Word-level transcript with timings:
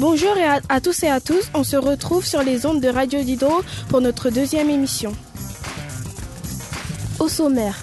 Bonjour 0.00 0.34
et 0.38 0.44
à, 0.44 0.60
à, 0.70 0.80
tous 0.80 1.02
et 1.02 1.10
à 1.10 1.20
tous, 1.20 1.50
on 1.52 1.62
se 1.62 1.76
retrouve 1.76 2.24
sur 2.24 2.42
les 2.42 2.64
ondes 2.64 2.80
de 2.80 2.88
Radio 2.88 3.22
Diderot 3.22 3.60
pour 3.90 4.00
notre 4.00 4.30
deuxième 4.30 4.70
émission. 4.70 5.12
Au 7.18 7.28
sommaire. 7.28 7.76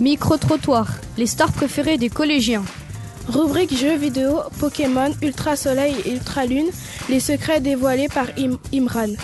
Micro-trottoir, 0.00 0.96
les 1.16 1.24
stars 1.24 1.50
préférées 1.50 1.96
des 1.96 2.10
collégiens. 2.10 2.62
Rubrique 3.26 3.74
jeux 3.74 3.96
vidéo, 3.96 4.40
Pokémon, 4.60 5.14
Ultra 5.22 5.56
Soleil 5.56 5.94
et 6.04 6.12
Ultra 6.12 6.44
Lune, 6.44 6.68
les 7.08 7.20
secrets 7.20 7.62
dévoilés 7.62 8.08
par 8.08 8.26
Im 8.36 8.58
Imran. 8.74 9.14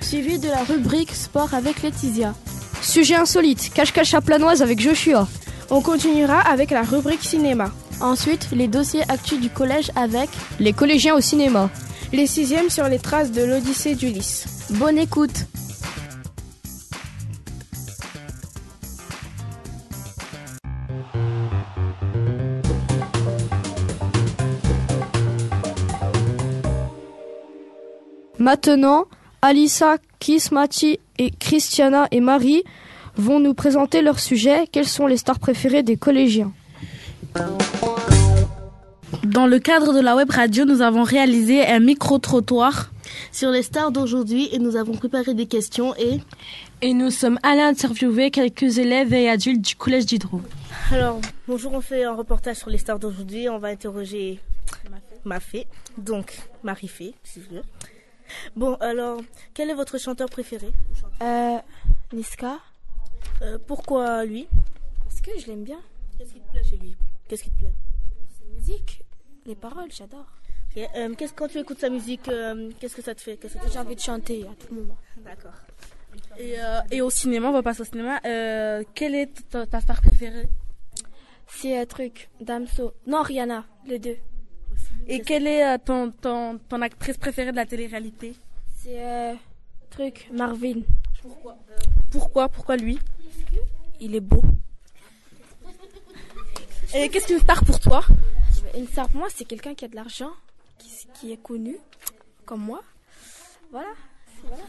Suivi 0.00 0.38
de 0.38 0.48
la 0.48 0.64
rubrique 0.64 1.12
sport 1.12 1.52
avec 1.52 1.82
Laetitia. 1.82 2.34
Sujet 2.80 3.16
insolite, 3.16 3.70
cache-cache 3.74 4.14
à 4.14 4.22
planoise 4.22 4.62
avec 4.62 4.80
Joshua. 4.80 5.28
On 5.68 5.82
continuera 5.82 6.40
avec 6.40 6.70
la 6.70 6.80
rubrique 6.80 7.24
cinéma. 7.24 7.70
Ensuite, 8.00 8.48
les 8.52 8.68
dossiers 8.68 9.02
actus 9.08 9.40
du 9.40 9.50
collège 9.50 9.90
avec 9.94 10.28
les 10.58 10.72
collégiens 10.72 11.14
au 11.14 11.20
cinéma. 11.20 11.70
Les 12.12 12.26
sixièmes 12.26 12.70
sur 12.70 12.88
les 12.88 12.98
traces 12.98 13.32
de 13.32 13.42
l'Odyssée 13.42 13.94
d'Ulysse. 13.94 14.66
Bonne 14.70 14.98
écoute. 14.98 15.46
Maintenant, 28.38 29.04
Alissa, 29.40 29.98
Kismati 30.18 30.98
et 31.18 31.30
Christiana 31.30 32.08
et 32.10 32.20
Marie 32.20 32.64
vont 33.16 33.38
nous 33.38 33.54
présenter 33.54 34.02
leur 34.02 34.18
sujet. 34.18 34.66
Quelles 34.72 34.88
sont 34.88 35.06
les 35.06 35.16
stars 35.16 35.38
préférées 35.38 35.84
des 35.84 35.96
collégiens? 35.96 36.52
Dans 39.32 39.46
le 39.46 39.58
cadre 39.58 39.94
de 39.94 40.00
la 40.00 40.14
web 40.14 40.28
radio, 40.28 40.66
nous 40.66 40.82
avons 40.82 41.04
réalisé 41.04 41.66
un 41.66 41.80
micro-trottoir 41.80 42.92
sur 43.32 43.50
les 43.50 43.62
stars 43.62 43.90
d'aujourd'hui 43.90 44.50
et 44.52 44.58
nous 44.58 44.76
avons 44.76 44.92
préparé 44.92 45.32
des 45.32 45.46
questions 45.46 45.96
et... 45.96 46.20
Et 46.82 46.92
nous 46.92 47.10
sommes 47.10 47.38
allés 47.42 47.62
interviewer 47.62 48.30
quelques 48.30 48.76
élèves 48.76 49.14
et 49.14 49.30
adultes 49.30 49.62
du 49.62 49.74
collège 49.74 50.04
d'Hydro. 50.04 50.42
Alors, 50.90 51.18
bonjour, 51.48 51.72
on 51.72 51.80
fait 51.80 52.04
un 52.04 52.14
reportage 52.14 52.56
sur 52.56 52.68
les 52.68 52.76
stars 52.76 52.98
d'aujourd'hui. 52.98 53.48
On 53.48 53.56
va 53.56 53.68
interroger 53.68 54.38
Mafé, 55.24 55.66
donc 55.96 56.38
Marie-Fé, 56.62 57.14
si 57.24 57.40
je 57.40 57.54
veux. 57.54 57.62
Bon, 58.54 58.74
alors, 58.80 59.18
quel 59.54 59.70
est 59.70 59.74
votre 59.74 59.98
chanteur 59.98 60.28
préféré? 60.28 60.70
Euh, 61.22 61.56
Niska. 62.12 62.58
Euh, 63.40 63.56
pourquoi 63.66 64.26
lui? 64.26 64.46
Parce 65.04 65.22
que 65.22 65.30
je 65.40 65.46
l'aime 65.46 65.64
bien. 65.64 65.78
Qu'est-ce 66.18 66.34
qui 66.34 66.40
te 66.40 66.50
plaît 66.50 66.64
chez 66.68 66.76
lui? 66.76 66.96
Qu'est-ce 67.28 67.44
qui 67.44 67.50
te 67.50 67.60
plaît? 67.60 67.72
Sa 68.38 68.44
musique, 68.54 69.02
les 69.46 69.54
paroles, 69.54 69.90
j'adore. 69.90 70.26
Okay. 70.70 70.86
Euh, 70.96 71.14
quand 71.36 71.48
tu 71.48 71.58
écoutes 71.58 71.78
sa 71.78 71.90
musique, 71.90 72.28
euh, 72.28 72.70
qu'est-ce 72.80 72.96
que 72.96 73.02
ça 73.02 73.14
te 73.14 73.20
fait 73.20 73.36
qu'est-ce 73.36 73.58
que 73.58 73.68
J'ai 73.70 73.78
envie 73.78 73.94
de 73.94 74.00
chanter 74.00 74.44
à 74.44 74.54
tout 74.54 74.74
moment. 74.74 74.96
D'accord. 75.18 75.52
Et, 76.38 76.58
euh, 76.58 76.80
et, 76.90 77.02
au 77.02 77.10
cinéma, 77.10 77.48
on 77.48 77.52
va 77.52 77.62
passer 77.62 77.82
au 77.82 77.84
cinéma. 77.84 78.20
Quelle 78.94 79.14
est 79.14 79.48
ta, 79.50 79.66
ta 79.66 79.80
star 79.80 80.00
préférée? 80.00 80.48
C'est 81.46 81.78
un 81.78 81.84
truc, 81.84 82.30
Damso. 82.40 82.94
Non, 83.06 83.22
Rihanna, 83.22 83.64
les 83.86 83.98
deux. 83.98 84.16
Et 85.06 85.20
quelle 85.20 85.46
est 85.46 85.78
ton, 85.80 86.10
ton, 86.10 86.58
ton 86.58 86.80
actrice 86.80 87.18
préférée 87.18 87.50
de 87.50 87.56
la 87.56 87.66
télé-réalité? 87.66 88.34
C'est 88.76 89.36
truc 89.90 90.28
Marvin. 90.32 90.80
Pourquoi? 91.20 91.56
Pourquoi? 92.10 92.48
Pourquoi 92.48 92.76
lui? 92.76 92.98
Il 94.00 94.14
est 94.14 94.20
beau. 94.20 94.42
Et 96.94 97.08
qu'est-ce 97.08 97.26
qu'une 97.26 97.40
star 97.40 97.64
pour 97.64 97.80
toi? 97.80 98.02
Une 98.76 98.86
star 98.86 99.08
pour 99.08 99.20
moi, 99.20 99.28
c'est 99.34 99.44
quelqu'un 99.44 99.74
qui 99.74 99.84
a 99.84 99.88
de 99.88 99.96
l'argent, 99.96 100.30
qui, 100.78 100.90
qui, 101.14 101.32
est 101.32 101.42
connu, 101.42 101.76
comme 102.44 102.60
moi. 102.60 102.82
Voilà. 103.70 103.88
voilà. 104.44 104.62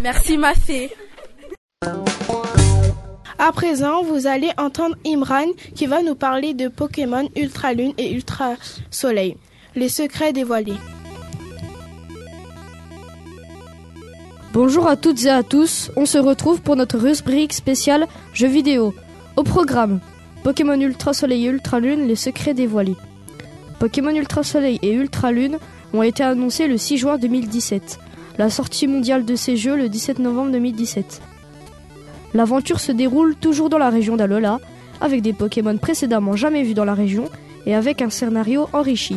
Merci 0.00 0.38
ma 0.38 0.54
fée. 0.54 0.90
À 3.38 3.52
présent, 3.52 4.02
vous 4.02 4.26
allez 4.26 4.50
entendre 4.56 4.96
Imran 5.04 5.52
qui 5.74 5.86
va 5.86 6.02
nous 6.02 6.14
parler 6.14 6.54
de 6.54 6.68
Pokémon 6.68 7.28
Ultra 7.36 7.74
Lune 7.74 7.92
et 7.98 8.12
Ultra 8.12 8.54
Soleil, 8.90 9.36
les 9.74 9.90
secrets 9.90 10.32
dévoilés. 10.32 10.78
Bonjour 14.54 14.86
à 14.88 14.96
toutes 14.96 15.22
et 15.24 15.30
à 15.30 15.42
tous, 15.42 15.90
on 15.96 16.06
se 16.06 16.16
retrouve 16.16 16.62
pour 16.62 16.76
notre 16.76 16.96
rubrique 16.96 17.52
spéciale 17.52 18.06
jeux 18.32 18.48
vidéo. 18.48 18.94
Au 19.36 19.42
programme, 19.42 20.00
Pokémon 20.46 20.80
Ultra 20.80 21.12
Soleil 21.12 21.44
et 21.44 21.48
Ultra 21.48 21.80
Lune, 21.80 22.06
les 22.06 22.14
secrets 22.14 22.54
dévoilés. 22.54 22.94
Pokémon 23.80 24.14
Ultra 24.14 24.44
Soleil 24.44 24.78
et 24.80 24.92
Ultra 24.92 25.32
Lune 25.32 25.58
ont 25.92 26.04
été 26.04 26.22
annoncés 26.22 26.68
le 26.68 26.78
6 26.78 26.98
juin 26.98 27.18
2017. 27.18 27.98
La 28.38 28.48
sortie 28.48 28.86
mondiale 28.86 29.24
de 29.24 29.34
ces 29.34 29.56
jeux 29.56 29.74
le 29.76 29.88
17 29.88 30.20
novembre 30.20 30.52
2017. 30.52 31.20
L'aventure 32.32 32.78
se 32.78 32.92
déroule 32.92 33.34
toujours 33.34 33.70
dans 33.70 33.78
la 33.78 33.90
région 33.90 34.14
d'Alola, 34.14 34.60
avec 35.00 35.20
des 35.20 35.32
Pokémon 35.32 35.76
précédemment 35.78 36.36
jamais 36.36 36.62
vus 36.62 36.74
dans 36.74 36.84
la 36.84 36.94
région 36.94 37.24
et 37.66 37.74
avec 37.74 38.00
un 38.00 38.10
scénario 38.10 38.68
enrichi. 38.72 39.16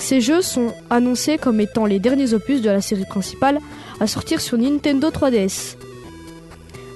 Ces 0.00 0.20
jeux 0.20 0.42
sont 0.42 0.74
annoncés 0.90 1.38
comme 1.38 1.60
étant 1.60 1.86
les 1.86 2.00
derniers 2.00 2.34
opus 2.34 2.62
de 2.62 2.70
la 2.70 2.80
série 2.80 3.06
principale 3.06 3.60
à 4.00 4.08
sortir 4.08 4.40
sur 4.40 4.58
Nintendo 4.58 5.08
3DS. 5.10 5.76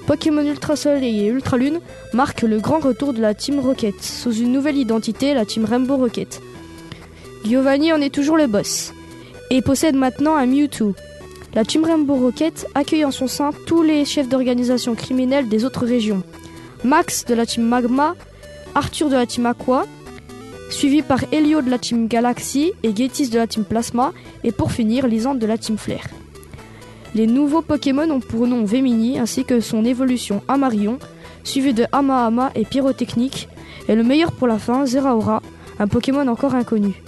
Pokémon 0.07 0.45
Ultra 0.45 0.75
Soleil 0.75 1.25
et 1.25 1.27
Ultra 1.27 1.57
Lune 1.57 1.79
marquent 2.13 2.41
le 2.41 2.59
grand 2.59 2.79
retour 2.79 3.13
de 3.13 3.21
la 3.21 3.33
Team 3.33 3.59
Rocket 3.59 4.01
sous 4.01 4.33
une 4.33 4.51
nouvelle 4.51 4.77
identité, 4.77 5.33
la 5.33 5.45
Team 5.45 5.65
Rainbow 5.65 5.97
Rocket. 5.97 6.41
Giovanni 7.45 7.93
en 7.93 8.01
est 8.01 8.13
toujours 8.13 8.37
le 8.37 8.47
boss 8.47 8.93
et 9.49 9.61
possède 9.61 9.95
maintenant 9.95 10.35
un 10.35 10.45
Mewtwo, 10.45 10.93
la 11.53 11.65
Team 11.65 11.83
Rainbow 11.83 12.15
Rocket 12.15 12.65
accueille 12.75 13.03
en 13.03 13.11
son 13.11 13.27
sein 13.27 13.49
tous 13.65 13.83
les 13.83 14.05
chefs 14.05 14.29
d'organisation 14.29 14.95
criminelles 14.95 15.49
des 15.49 15.65
autres 15.65 15.85
régions. 15.85 16.23
Max 16.85 17.25
de 17.25 17.33
la 17.33 17.45
Team 17.45 17.65
Magma, 17.65 18.15
Arthur 18.73 19.09
de 19.09 19.15
la 19.15 19.25
Team 19.25 19.45
Aqua, 19.45 19.85
suivi 20.69 21.01
par 21.01 21.19
Helio 21.33 21.61
de 21.61 21.69
la 21.69 21.77
Team 21.77 22.07
Galaxy 22.07 22.71
et 22.83 22.95
Getis 22.95 23.29
de 23.29 23.37
la 23.37 23.47
Team 23.47 23.65
Plasma, 23.65 24.13
et 24.45 24.53
pour 24.53 24.71
finir, 24.71 25.07
Lysandre 25.07 25.41
de 25.41 25.45
la 25.45 25.57
Team 25.57 25.77
Flair. 25.77 26.07
Les 27.13 27.27
nouveaux 27.27 27.61
Pokémon 27.61 28.09
ont 28.09 28.21
pour 28.21 28.47
nom 28.47 28.63
Vemini 28.63 29.19
ainsi 29.19 29.43
que 29.43 29.59
son 29.59 29.83
évolution 29.83 30.41
Amarion, 30.47 30.97
suivi 31.43 31.73
de 31.73 31.85
Hamahama 31.91 32.51
et 32.55 32.63
Pyrotechnique, 32.63 33.49
et 33.89 33.95
le 33.95 34.03
meilleur 34.03 34.31
pour 34.31 34.47
la 34.47 34.57
fin, 34.57 34.85
Zeraora, 34.85 35.41
un 35.79 35.87
Pokémon 35.87 36.25
encore 36.27 36.55
inconnu. 36.55 37.01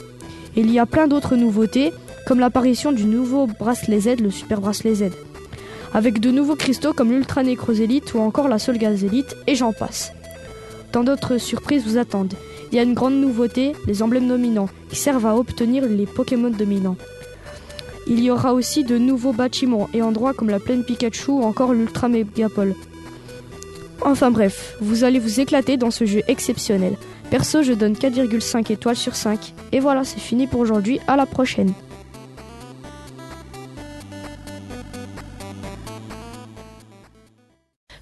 Il 0.57 0.69
y 0.71 0.77
a 0.77 0.85
plein 0.85 1.07
d'autres 1.07 1.37
nouveautés, 1.37 1.93
comme 2.27 2.41
l'apparition 2.41 2.91
du 2.91 3.05
nouveau 3.05 3.47
bracelet 3.47 4.01
Z, 4.01 4.19
le 4.19 4.29
Super 4.29 4.59
Bracelet 4.59 4.95
Z, 4.95 5.03
avec 5.93 6.19
de 6.19 6.31
nouveaux 6.31 6.55
cristaux 6.55 6.91
comme 6.91 7.11
l'Ultra 7.11 7.43
Necrozélite 7.43 8.13
ou 8.13 8.19
encore 8.19 8.49
la 8.49 8.59
Soul 8.59 8.77
Gazélite, 8.77 9.37
et 9.47 9.55
j'en 9.55 9.71
passe. 9.71 10.11
Tant 10.91 11.05
d'autres 11.05 11.37
surprises 11.37 11.85
vous 11.85 11.97
attendent. 11.97 12.33
Il 12.71 12.75
y 12.75 12.79
a 12.79 12.83
une 12.83 12.93
grande 12.93 13.15
nouveauté, 13.15 13.73
les 13.87 14.03
emblèmes 14.03 14.27
dominants, 14.27 14.69
qui 14.89 14.97
servent 14.97 15.27
à 15.27 15.35
obtenir 15.37 15.85
les 15.85 16.05
Pokémon 16.05 16.49
dominants. 16.49 16.97
Il 18.07 18.21
y 18.21 18.29
aura 18.29 18.53
aussi 18.53 18.83
de 18.83 18.97
nouveaux 18.97 19.33
bâtiments 19.33 19.89
et 19.93 20.01
endroits 20.01 20.33
comme 20.33 20.49
la 20.49 20.59
plaine 20.59 20.83
Pikachu 20.83 21.31
ou 21.31 21.43
encore 21.43 21.73
l'Ultra 21.73 22.09
Megapole. 22.09 22.75
Enfin 24.01 24.31
bref, 24.31 24.75
vous 24.81 25.03
allez 25.03 25.19
vous 25.19 25.39
éclater 25.39 25.77
dans 25.77 25.91
ce 25.91 26.05
jeu 26.05 26.21
exceptionnel. 26.27 26.97
Perso, 27.29 27.63
je 27.63 27.73
donne 27.73 27.93
4,5 27.93 28.71
étoiles 28.71 28.97
sur 28.97 29.15
5. 29.15 29.53
Et 29.71 29.79
voilà, 29.79 30.03
c'est 30.03 30.19
fini 30.19 30.45
pour 30.45 30.59
aujourd'hui, 30.59 30.99
à 31.07 31.15
la 31.15 31.25
prochaine. 31.25 31.73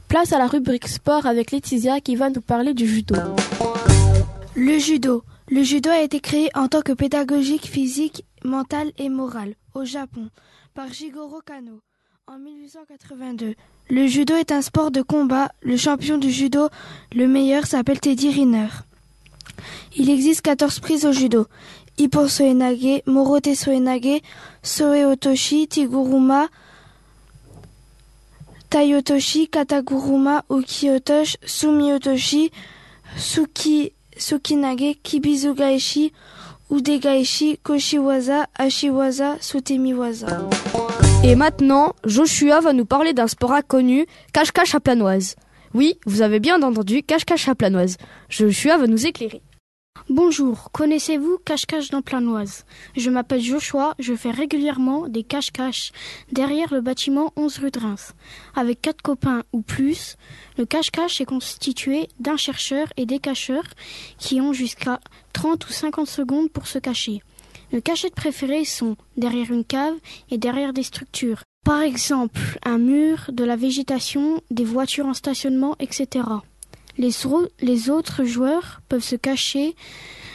Place 0.08 0.34
à 0.34 0.40
la 0.40 0.48
rubrique 0.48 0.88
sport 0.90 1.26
avec 1.26 1.52
Laetitia 1.52 2.02
qui 2.02 2.18
va 2.18 2.30
nous 2.30 2.42
parler 2.42 2.74
du 2.74 2.86
judo. 2.86 3.16
Le 4.56 4.78
judo. 4.78 5.24
Le 5.54 5.64
judo 5.64 5.90
a 5.90 6.00
été 6.00 6.22
créé 6.22 6.50
en 6.56 6.70
tant 6.70 6.82
que 6.82 6.94
pédagogique 6.94 7.66
physique, 7.68 8.24
mentale 8.46 8.94
et 8.98 9.10
morale 9.10 9.56
au 9.74 9.84
Japon 9.84 10.30
par 10.74 10.94
Jigoro 10.94 11.42
Kano 11.46 11.82
en 12.26 12.40
1882. 12.40 13.56
Le 13.90 14.08
judo 14.08 14.34
est 14.36 14.54
un 14.54 14.62
sport 14.62 14.92
de 14.92 15.02
combat. 15.02 15.52
Le 15.62 15.76
champion 15.76 16.18
du 16.18 16.32
judo, 16.32 16.70
le 17.14 17.28
meilleur, 17.28 17.66
s'appelle 17.66 18.00
Teddy 18.00 18.30
Riner. 18.30 18.70
Il 19.98 20.10
existe 20.10 20.42
14 20.42 20.80
prises 20.80 21.06
au 21.06 21.12
judo. 21.12 21.48
Ippo 21.98 22.30
Soenage, 22.30 23.02
Morote 23.06 23.54
Soenage, 23.54 24.22
Soe 24.64 25.04
Otoshi, 25.04 25.68
Tiguruma, 25.68 26.48
Tayotoshi, 28.70 29.50
Kataguruma, 29.50 30.46
Ukiotoshi, 30.50 31.36
Sumiotoshi, 31.46 32.52
Suki, 33.18 33.92
Sukinage, 34.22 34.96
Kibizugaeshi, 35.04 36.14
Udegaeshi, 36.70 37.58
Koshiwaza, 37.64 38.48
Ashiwaza, 38.58 39.38
Sutemiwaza. 39.42 40.48
Et 41.24 41.36
maintenant, 41.36 41.94
Joshua 42.06 42.62
va 42.62 42.74
nous 42.74 42.86
parler 42.86 43.14
d'un 43.14 43.28
sport 43.28 43.52
inconnu, 43.54 44.06
cache-cache 44.34 44.76
à 44.76 44.80
planoise. 44.80 45.36
Oui, 45.74 45.98
vous 46.06 46.22
avez 46.22 46.40
bien 46.40 46.62
entendu, 46.62 47.04
cache-cache 47.04 47.48
à 47.50 47.56
planoise. 47.56 47.98
Joshua 48.30 48.78
va 48.78 48.88
nous 48.88 49.06
éclairer. 49.06 49.42
Bonjour, 50.14 50.72
connaissez-vous 50.74 51.38
Cache-Cache 51.46 51.90
dans 51.90 52.02
Planoise? 52.02 52.66
Je 52.98 53.10
m'appelle 53.10 53.40
Joshua, 53.40 53.96
je 53.98 54.14
fais 54.14 54.32
régulièrement 54.32 55.08
des 55.08 55.24
cache-cache 55.24 55.94
derrière 56.34 56.74
le 56.74 56.82
bâtiment 56.82 57.32
11 57.38 57.60
rue 57.60 57.72
de 57.72 57.80
Reims. 57.80 58.14
Avec 58.54 58.82
quatre 58.82 59.02
copains 59.02 59.44
ou 59.54 59.62
plus, 59.62 60.18
le 60.58 60.66
cache-cache 60.66 61.22
est 61.22 61.26
constitué 61.26 62.10
d'un 62.20 62.36
chercheur 62.36 62.88
et 62.98 63.06
des 63.06 63.20
cacheurs 63.20 63.64
qui 64.18 64.42
ont 64.42 64.52
jusqu'à 64.52 65.00
30 65.32 65.70
ou 65.70 65.72
50 65.72 66.08
secondes 66.08 66.52
pour 66.52 66.68
se 66.68 66.80
cacher. 66.80 67.22
Nos 67.72 67.80
cachettes 67.80 68.16
préférées 68.16 68.66
sont 68.66 68.98
derrière 69.16 69.50
une 69.50 69.64
cave 69.64 69.96
et 70.30 70.38
derrière 70.38 70.74
des 70.74 70.84
structures. 70.84 71.44
Par 71.64 71.82
exemple, 71.82 72.60
un 72.66 72.80
mur, 72.80 73.30
de 73.32 73.46
la 73.46 73.56
végétation, 73.56 74.42
des 74.52 74.66
voitures 74.66 75.06
en 75.06 75.14
stationnement, 75.14 75.78
etc. 75.80 76.26
Les, 76.98 77.12
les 77.62 77.90
autres 77.90 78.24
joueurs 78.24 78.82
peuvent 78.90 79.04
se 79.04 79.16
cacher 79.16 79.76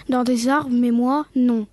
dans 0.08 0.25
des 0.25 0.49
arbres, 0.49 0.70
mais 0.73 0.91
moi, 0.91 1.26
non. 1.35 1.67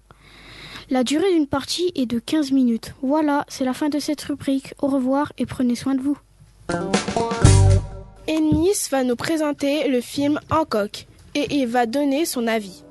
La 0.90 1.04
durée 1.04 1.34
d'une 1.34 1.48
partie 1.48 1.92
est 1.96 2.06
de 2.06 2.20
15 2.20 2.52
minutes. 2.52 2.94
Voilà, 3.02 3.46
c'est 3.48 3.66
la 3.66 3.74
fin 3.74 3.90
de 3.90 4.00
cette 4.00 4.22
rubrique. 4.22 4.74
Au 4.82 4.88
revoir 4.88 5.32
et 5.38 5.46
prenez 5.46 5.76
soin 5.76 5.96
de 5.96 6.02
vous. 6.02 6.18
Ennis 8.28 8.90
va 8.92 9.04
nous 9.04 9.16
présenter 9.16 9.88
le 9.88 10.02
film 10.02 10.40
Hancock 10.50 11.08
et 11.36 11.56
il 11.56 11.68
va 11.68 11.86
donner 11.86 12.26
son 12.26 12.48
avis. 12.48 12.84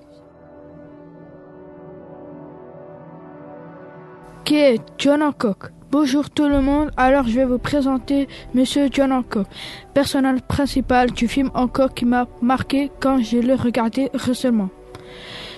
Qui 4.45 4.57
est 4.57 4.81
John 4.99 5.23
Hancock? 5.23 5.71
Bonjour 5.93 6.31
tout 6.31 6.49
le 6.49 6.63
monde, 6.63 6.91
alors 6.97 7.29
je 7.29 7.35
vais 7.35 7.45
vous 7.45 7.59
présenter 7.59 8.27
Monsieur 8.55 8.89
John 8.91 9.13
Hancock, 9.13 9.47
personnage 9.93 10.41
principal 10.41 11.11
du 11.11 11.29
film 11.29 11.51
Hancock 11.53 11.93
qui 11.93 12.07
m'a 12.07 12.29
marqué 12.41 12.91
quand 12.99 13.23
je 13.23 13.37
l'ai 13.37 13.53
regardé 13.53 14.09
récemment. 14.15 14.71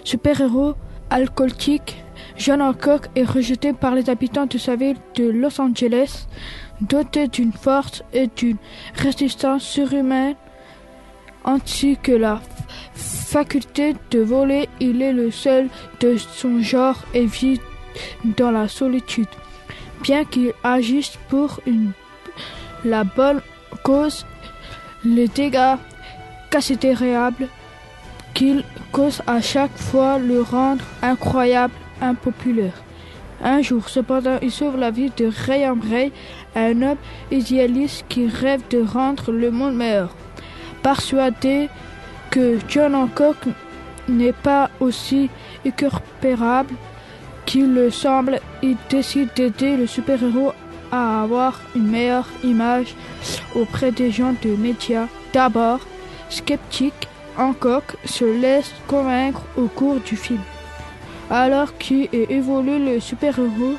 Super-héros 0.02 0.74
alcoolique, 1.08 2.02
John 2.36 2.62
Hancock 2.62 3.10
est 3.14 3.22
rejeté 3.22 3.74
par 3.74 3.94
les 3.94 4.10
habitants 4.10 4.46
de 4.46 4.58
sa 4.58 4.74
ville 4.74 4.96
de 5.14 5.22
Los 5.22 5.60
Angeles, 5.60 6.26
doté 6.80 7.28
d'une 7.28 7.52
force 7.52 8.02
et 8.12 8.26
d'une 8.26 8.56
résistance 8.96 9.62
surhumaine, 9.62 10.34
ainsi 11.44 11.96
que 11.96 12.10
la 12.10 12.42
faculté 12.94 13.94
de 14.10 14.18
voler. 14.18 14.68
Il 14.80 15.00
est 15.00 15.12
le 15.12 15.30
seul 15.30 15.68
de 16.00 16.16
son 16.16 16.60
genre 16.60 16.98
et 17.14 17.24
vit 17.24 17.60
dans 18.36 18.50
la 18.50 18.66
solitude 18.66 19.28
bien 20.04 20.24
qu'il 20.26 20.52
agisse 20.62 21.18
pour 21.28 21.60
la 22.84 23.04
bonne 23.04 23.40
cause, 23.82 24.26
les 25.02 25.28
dégâts 25.28 25.76
considérables 26.52 27.48
qu'il 28.34 28.64
cause 28.92 29.22
à 29.26 29.40
chaque 29.40 29.76
fois 29.76 30.18
le 30.18 30.42
rendent 30.42 30.82
incroyable, 31.02 31.72
impopulaire. 32.02 32.78
Un 33.42 33.62
jour, 33.62 33.88
cependant, 33.88 34.38
il 34.42 34.50
sauve 34.50 34.76
la 34.76 34.90
vie 34.90 35.10
de 35.16 35.30
Ray 35.46 35.66
Ambray, 35.66 36.12
un 36.54 36.82
homme 36.82 36.98
idéaliste 37.30 38.04
qui 38.08 38.28
rêve 38.28 38.62
de 38.70 38.82
rendre 38.82 39.32
le 39.32 39.50
monde 39.50 39.74
meilleur. 39.74 40.14
Persuadé 40.82 41.68
que 42.30 42.58
John 42.68 42.94
Hancock 42.94 43.36
n'est 44.08 44.32
pas 44.32 44.68
aussi 44.80 45.30
incorporable 45.66 46.74
qu'il 47.46 47.72
le 47.72 47.90
semble, 47.90 48.40
il 48.62 48.76
décide 48.88 49.28
d'aider 49.34 49.76
le 49.76 49.86
super-héros 49.86 50.52
à 50.90 51.22
avoir 51.22 51.60
une 51.74 51.88
meilleure 51.88 52.28
image 52.42 52.94
auprès 53.54 53.92
des 53.92 54.10
gens 54.10 54.34
de 54.42 54.50
médias. 54.50 55.06
D'abord, 55.32 55.80
sceptique, 56.28 57.08
Hancock 57.36 57.96
se 58.04 58.24
laisse 58.24 58.72
convaincre 58.86 59.42
au 59.56 59.66
cours 59.66 60.00
du 60.00 60.16
film. 60.16 60.40
Alors 61.30 61.76
qu'il 61.78 62.08
évolue, 62.12 62.84
le 62.84 63.00
super-héros 63.00 63.76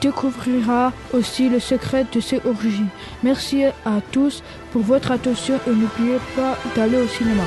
découvrira 0.00 0.92
aussi 1.12 1.48
le 1.48 1.60
secret 1.60 2.06
de 2.10 2.20
ses 2.20 2.40
origines. 2.46 2.88
Merci 3.22 3.64
à 3.64 4.00
tous 4.12 4.42
pour 4.72 4.82
votre 4.82 5.10
attention 5.10 5.60
et 5.66 5.70
n'oubliez 5.70 6.18
pas 6.36 6.56
d'aller 6.74 7.02
au 7.02 7.08
cinéma. 7.08 7.44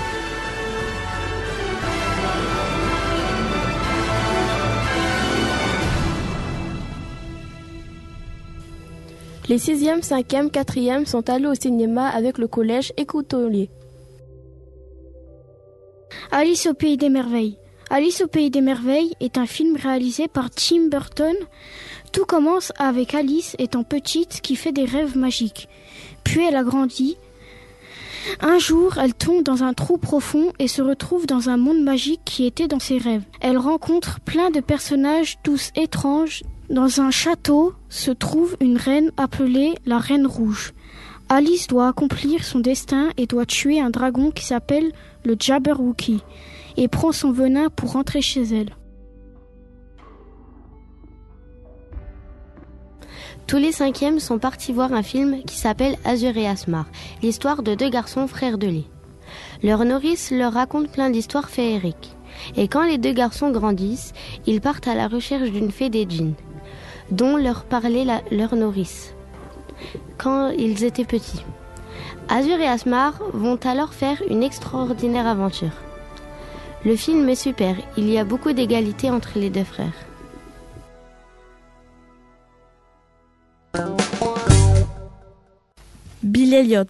Les 9.49 9.57
6e, 9.57 10.01
5e, 10.01 10.49
4e 10.49 11.05
sont 11.05 11.29
allés 11.29 11.47
au 11.47 11.53
cinéma 11.53 12.07
avec 12.07 12.37
le 12.37 12.47
collège 12.47 12.93
Écoutolier. 12.95 13.69
Alice 16.31 16.65
au 16.67 16.73
pays 16.73 16.95
des 16.95 17.09
merveilles. 17.09 17.57
Alice 17.89 18.21
au 18.21 18.27
pays 18.27 18.49
des 18.49 18.61
merveilles 18.61 19.13
est 19.19 19.37
un 19.37 19.45
film 19.45 19.75
réalisé 19.75 20.29
par 20.29 20.49
Tim 20.49 20.87
Burton. 20.89 21.35
Tout 22.13 22.23
commence 22.23 22.71
avec 22.77 23.13
Alice 23.15 23.57
étant 23.59 23.83
petite 23.83 24.39
qui 24.39 24.55
fait 24.55 24.71
des 24.71 24.85
rêves 24.85 25.17
magiques. 25.17 25.67
Puis 26.23 26.41
elle 26.47 26.55
a 26.55 26.63
grandi. 26.63 27.17
Un 28.39 28.59
jour, 28.59 28.97
elle 28.97 29.13
tombe 29.13 29.43
dans 29.43 29.63
un 29.63 29.73
trou 29.73 29.97
profond 29.97 30.53
et 30.57 30.69
se 30.69 30.81
retrouve 30.81 31.27
dans 31.27 31.49
un 31.49 31.57
monde 31.57 31.83
magique 31.83 32.21
qui 32.23 32.45
était 32.45 32.69
dans 32.69 32.79
ses 32.79 32.97
rêves. 32.97 33.23
Elle 33.41 33.57
rencontre 33.57 34.21
plein 34.21 34.51
de 34.51 34.61
personnages 34.61 35.37
tous 35.43 35.71
étranges 35.75 36.43
dans 36.69 37.01
un 37.01 37.11
château 37.11 37.73
se 37.89 38.11
trouve 38.11 38.55
une 38.61 38.77
reine 38.77 39.11
appelée 39.17 39.75
la 39.85 39.97
Reine 39.97 40.27
Rouge. 40.27 40.73
Alice 41.29 41.67
doit 41.67 41.87
accomplir 41.87 42.43
son 42.43 42.59
destin 42.59 43.09
et 43.17 43.25
doit 43.25 43.45
tuer 43.45 43.79
un 43.79 43.89
dragon 43.89 44.31
qui 44.31 44.45
s'appelle 44.45 44.91
le 45.25 45.35
Jabberwocky 45.39 46.21
et 46.77 46.87
prend 46.87 47.11
son 47.11 47.31
venin 47.31 47.69
pour 47.69 47.93
rentrer 47.93 48.21
chez 48.21 48.43
elle. 48.43 48.75
Tous 53.45 53.57
les 53.57 53.71
cinquièmes 53.73 54.19
sont 54.19 54.39
partis 54.39 54.71
voir 54.71 54.93
un 54.93 55.03
film 55.03 55.43
qui 55.43 55.57
s'appelle 55.57 55.97
Azur 56.05 56.37
et 56.37 56.47
Asmar, 56.47 56.85
l'histoire 57.21 57.61
de 57.61 57.75
deux 57.75 57.89
garçons 57.89 58.27
frères 58.27 58.57
de 58.57 58.67
lait. 58.67 58.87
Leur 59.63 59.83
nourrice 59.85 60.31
leur 60.31 60.53
raconte 60.53 60.91
plein 60.91 61.09
d'histoires 61.09 61.49
féeriques. 61.49 62.15
Et 62.55 62.67
quand 62.67 62.83
les 62.83 62.97
deux 62.97 63.11
garçons 63.11 63.51
grandissent, 63.51 64.13
ils 64.47 64.61
partent 64.61 64.87
à 64.87 64.95
la 64.95 65.07
recherche 65.07 65.51
d'une 65.51 65.71
fée 65.71 65.89
des 65.89 66.05
djinns 66.09 66.35
dont 67.11 67.37
leur 67.37 67.63
parlait 67.63 68.05
leur 68.31 68.55
nourrice 68.55 69.13
quand 70.17 70.49
ils 70.49 70.83
étaient 70.83 71.05
petits. 71.05 71.43
Azur 72.29 72.59
et 72.59 72.67
Asmar 72.67 73.19
vont 73.33 73.59
alors 73.65 73.93
faire 73.93 74.21
une 74.29 74.43
extraordinaire 74.43 75.27
aventure. 75.27 75.73
Le 76.85 76.95
film 76.95 77.27
est 77.29 77.35
super, 77.35 77.75
il 77.97 78.09
y 78.09 78.17
a 78.17 78.23
beaucoup 78.23 78.53
d'égalité 78.53 79.09
entre 79.09 79.37
les 79.37 79.49
deux 79.49 79.63
frères. 79.63 79.93
Bill 86.53 86.59
Elliot. 86.59 86.85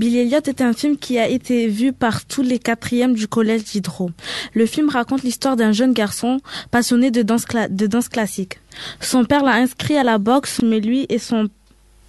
Elliot 0.00 0.40
est 0.46 0.62
un 0.62 0.72
film 0.72 0.96
qui 0.96 1.18
a 1.18 1.28
été 1.28 1.66
vu 1.66 1.92
par 1.92 2.24
tous 2.24 2.40
les 2.40 2.58
quatrièmes 2.58 3.14
du 3.14 3.28
collège 3.28 3.64
d'Hydro. 3.64 4.10
Le 4.54 4.64
film 4.64 4.88
raconte 4.88 5.22
l'histoire 5.22 5.56
d'un 5.56 5.72
jeune 5.72 5.92
garçon 5.92 6.40
passionné 6.70 7.10
de 7.10 7.20
danse, 7.20 7.44
de 7.68 7.86
danse 7.86 8.08
classique. 8.08 8.60
Son 9.00 9.24
père 9.24 9.44
l'a 9.44 9.52
inscrit 9.52 9.98
à 9.98 10.02
la 10.02 10.16
boxe, 10.16 10.62
mais 10.62 10.80
lui 10.80 11.04
et 11.10 11.18
son 11.18 11.48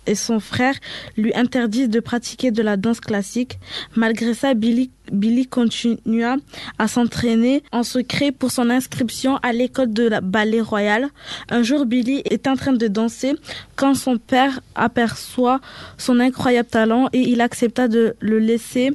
et 0.06 0.16
son 0.16 0.40
frère 0.40 0.76
lui 1.18 1.34
interdisent 1.34 1.90
de 1.90 2.00
pratiquer 2.00 2.52
de 2.52 2.62
la 2.62 2.78
danse 2.78 3.00
classique. 3.00 3.60
Malgré 3.96 4.34
ça, 4.34 4.54
Billy, 4.54 4.92
Billy 5.12 5.48
continua 5.48 6.38
à 6.80 6.88
s'entraîner 6.88 7.64
en 7.72 7.84
secret 7.84 8.32
pour 8.32 8.52
son 8.52 8.70
inscription 8.70 9.38
à 9.38 9.54
l'école 9.54 9.94
de 9.94 10.08
la 10.08 10.22
ballet 10.22 10.62
royal. 10.62 11.10
Un 11.50 11.64
jour, 11.64 11.86
Billy 11.86 12.22
est 12.30 12.48
en 12.48 12.56
train 12.56 12.74
de 12.74 12.88
danser 12.88 13.34
quand 13.76 13.96
son 13.96 14.18
père 14.18 14.62
aperçoit 14.76 15.60
son 15.98 16.20
incroyable 16.20 16.70
talent 16.70 17.10
et 17.14 17.20
il 17.20 17.42
accepta 17.42 17.88
de 17.88 18.16
le 18.20 18.40
laisser, 18.40 18.92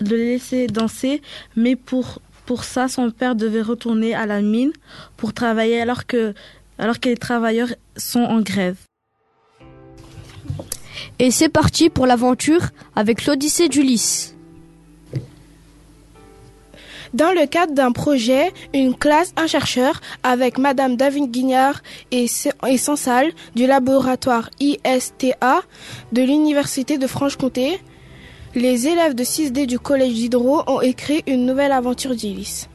de 0.00 0.16
le 0.16 0.24
laisser 0.24 0.66
danser, 0.66 1.22
mais 1.56 1.76
pour 1.76 2.20
pour 2.48 2.64
ça, 2.64 2.88
son 2.88 3.10
père 3.10 3.34
devait 3.34 3.60
retourner 3.60 4.14
à 4.14 4.24
la 4.24 4.40
mine 4.40 4.72
pour 5.18 5.34
travailler 5.34 5.82
alors 5.82 6.06
que, 6.06 6.32
alors 6.78 6.98
que 6.98 7.10
les 7.10 7.16
travailleurs 7.18 7.68
sont 7.98 8.20
en 8.22 8.40
grève. 8.40 8.87
Et 11.18 11.30
c'est 11.30 11.48
parti 11.48 11.90
pour 11.90 12.06
l'aventure 12.06 12.68
avec 12.94 13.26
l'Odyssée 13.26 13.68
d'Ulysse. 13.68 14.34
Dans 17.14 17.32
le 17.32 17.46
cadre 17.46 17.72
d'un 17.72 17.92
projet, 17.92 18.52
une 18.74 18.94
classe, 18.94 19.32
un 19.36 19.46
chercheur, 19.46 20.00
avec 20.22 20.58
Madame 20.58 20.96
David 20.96 21.30
Guignard 21.30 21.82
et 22.10 22.26
son 22.28 22.96
salle 22.96 23.32
du 23.54 23.66
laboratoire 23.66 24.50
ISTA 24.60 25.62
de 26.12 26.22
l'Université 26.22 26.98
de 26.98 27.06
Franche-Comté, 27.06 27.80
les 28.54 28.88
élèves 28.88 29.14
de 29.14 29.24
6D 29.24 29.66
du 29.66 29.78
Collège 29.78 30.12
d'Hydro 30.12 30.62
ont 30.66 30.80
écrit 30.80 31.22
une 31.26 31.46
nouvelle 31.46 31.72
aventure 31.72 32.14
d'Ulysse. 32.14 32.68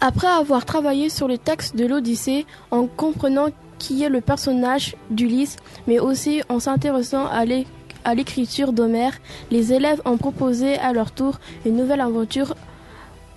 Après 0.00 0.28
avoir 0.28 0.64
travaillé 0.64 1.08
sur 1.08 1.26
le 1.26 1.38
texte 1.38 1.74
de 1.74 1.84
l'Odyssée, 1.84 2.46
en 2.70 2.86
comprenant 2.86 3.48
qui 3.78 4.04
est 4.04 4.08
le 4.08 4.20
personnage 4.20 4.96
d'Ulysse, 5.10 5.56
mais 5.86 5.98
aussi 5.98 6.42
en 6.48 6.60
s'intéressant 6.60 7.26
à 7.26 8.14
l'écriture 8.14 8.72
d'Homère, 8.72 9.18
les 9.50 9.72
élèves 9.72 10.00
ont 10.04 10.16
proposé 10.16 10.78
à 10.78 10.92
leur 10.92 11.10
tour 11.10 11.40
une 11.66 11.76
nouvelle 11.76 12.00
aventure 12.00 12.54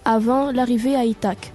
avant 0.05 0.51
l'arrivée 0.51 0.95
à 0.95 1.05
Ithaque. 1.05 1.51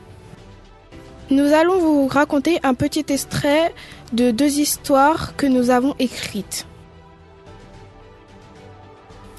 Nous 1.30 1.52
allons 1.52 1.78
vous 1.78 2.06
raconter 2.06 2.58
un 2.62 2.74
petit 2.74 3.04
extrait 3.08 3.74
de 4.12 4.30
deux 4.30 4.58
histoires 4.58 5.36
que 5.36 5.46
nous 5.46 5.70
avons 5.70 5.94
écrites. 5.98 6.66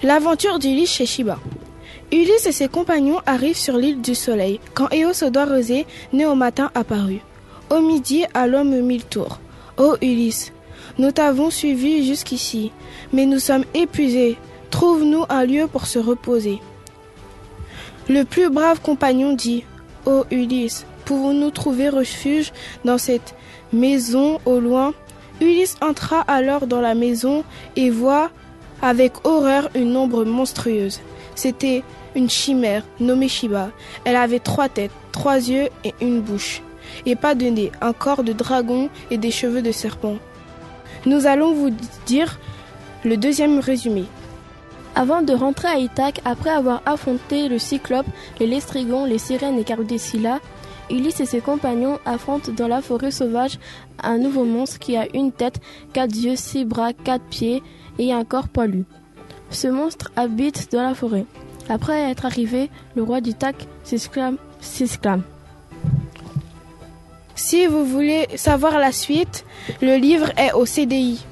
L'aventure 0.03 0.59
d'Ulysse 0.59 0.91
chez 0.91 1.05
Shiba. 1.05 1.39
Ulysse 2.11 2.45
et 2.45 2.53
ses 2.53 2.69
compagnons 2.69 3.19
arrivent 3.25 3.57
sur 3.57 3.77
l'île 3.77 4.01
du 4.01 4.15
Soleil 4.15 4.61
quand 4.73 4.87
Eos 4.93 5.29
doigt 5.29 5.45
rosé, 5.45 5.85
né 6.13 6.25
au 6.25 6.35
matin, 6.35 6.71
apparut. 6.73 7.21
Au 7.69 7.81
midi, 7.81 8.23
à 8.33 8.47
l'homme 8.47 8.79
mille 8.79 9.03
tours. 9.03 9.39
Ô 9.77 9.97
Ulysse, 10.01 10.53
nous 10.97 11.11
t'avons 11.11 11.49
suivi 11.49 12.07
jusqu'ici, 12.07 12.71
mais 13.11 13.25
nous 13.25 13.39
sommes 13.39 13.65
épuisés. 13.73 14.37
Trouve-nous 14.71 15.25
un 15.27 15.43
lieu 15.43 15.67
pour 15.67 15.85
se 15.85 15.99
reposer. 15.99 16.59
Le 18.07 18.23
plus 18.23 18.49
brave 18.49 18.79
compagnon 18.81 19.33
dit 19.33 19.65
Ô 20.05 20.23
Ulysse, 20.31 20.85
pouvons-nous 21.03 21.51
trouver 21.51 21.89
refuge 21.89 22.53
dans 22.85 22.97
cette 22.97 23.35
maison 23.73 24.39
au 24.45 24.61
loin? 24.61 24.93
Ulysse 25.41 25.75
entra 25.81 26.21
alors 26.21 26.67
dans 26.67 26.81
la 26.81 26.95
maison 26.95 27.43
et 27.75 27.89
voit 27.89 28.31
avec 28.81 29.25
horreur 29.25 29.69
une 29.75 29.97
ombre 29.97 30.23
monstrueuse. 30.23 31.01
C'était 31.37 31.83
une 32.15 32.31
chimère 32.31 32.83
nommée 32.99 33.27
Shiba. 33.27 33.69
Elle 34.05 34.15
avait 34.15 34.39
trois 34.39 34.69
têtes, 34.69 34.91
trois 35.11 35.35
yeux 35.35 35.69
et 35.83 35.93
une 36.01 36.19
bouche. 36.19 36.63
Et 37.05 37.15
pas 37.15 37.35
de 37.35 37.45
nez, 37.45 37.71
un 37.79 37.93
corps 37.93 38.23
de 38.23 38.33
dragon 38.33 38.89
et 39.11 39.19
des 39.19 39.29
cheveux 39.29 39.61
de 39.61 39.71
serpent. 39.71 40.15
Nous 41.05 41.27
allons 41.27 41.53
vous 41.53 41.69
dire 42.07 42.39
le 43.05 43.17
deuxième 43.17 43.59
résumé. 43.59 44.05
Avant 44.95 45.21
de 45.21 45.31
rentrer 45.31 45.67
à 45.67 45.77
Ithaque, 45.77 46.21
après 46.25 46.49
avoir 46.49 46.81
affronté 46.87 47.49
le 47.49 47.59
Cyclope, 47.59 48.07
les 48.39 48.47
Lestrigons, 48.47 49.05
les 49.05 49.19
Sirènes 49.19 49.59
et 49.59 49.63
Carudersilla, 49.63 50.39
Ulysse 50.89 51.19
et 51.19 51.27
ses 51.27 51.41
compagnons 51.41 51.99
affrontent 52.03 52.51
dans 52.51 52.67
la 52.67 52.81
forêt 52.81 53.11
sauvage 53.11 53.59
un 54.01 54.17
nouveau 54.17 54.43
monstre 54.43 54.79
qui 54.79 54.97
a 54.97 55.05
une 55.13 55.31
tête, 55.31 55.59
quatre 55.93 56.15
yeux, 56.15 56.35
six 56.35 56.65
bras, 56.65 56.93
quatre 56.93 57.25
pieds 57.25 57.61
et 57.99 58.11
un 58.11 58.25
corps 58.25 58.47
poilu. 58.47 58.85
Ce 59.49 59.67
monstre 59.67 60.11
habite 60.15 60.71
dans 60.71 60.81
la 60.81 60.93
forêt. 60.93 61.25
Après 61.69 62.09
être 62.11 62.25
arrivé, 62.25 62.69
le 62.95 63.03
roi 63.03 63.21
d'Ithaque 63.21 63.67
s'exclame. 63.83 64.37
Si 67.35 67.67
vous 67.67 67.85
voulez 67.85 68.27
savoir 68.35 68.79
la 68.79 68.91
suite, 68.91 69.45
le 69.81 69.95
livre 69.97 70.31
est 70.37 70.53
au 70.53 70.65
CDI. 70.65 71.25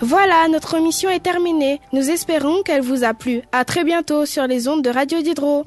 Voilà, 0.00 0.48
notre 0.48 0.78
mission 0.78 1.10
est 1.10 1.22
terminée. 1.22 1.80
Nous 1.92 2.10
espérons 2.10 2.62
qu'elle 2.62 2.80
vous 2.80 3.04
a 3.04 3.12
plu. 3.12 3.42
À 3.52 3.66
très 3.66 3.84
bientôt 3.84 4.24
sur 4.24 4.46
les 4.46 4.66
ondes 4.66 4.82
de 4.82 4.90
Radio 4.90 5.20
Diderot. 5.20 5.64